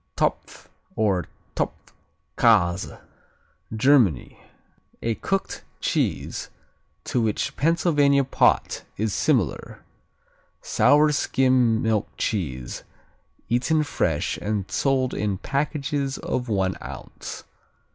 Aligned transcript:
Topf 0.17 0.65
or 0.95 1.27
Topfkäse 1.55 2.99
Germany 3.75 4.39
A 5.03 5.13
cooked 5.13 5.63
cheese 5.79 6.49
to 7.03 7.21
which 7.21 7.55
Pennsylvania 7.55 8.23
pot 8.23 8.83
is 8.97 9.13
similar. 9.13 9.83
Sour 10.59 11.11
skim 11.11 11.83
milk 11.83 12.07
cheese, 12.17 12.81
eaten 13.47 13.83
fresh 13.83 14.37
and 14.39 14.71
sold 14.71 15.13
in 15.13 15.37
packages 15.37 16.17
of 16.17 16.49
one 16.49 16.75
ounce. 16.81 17.43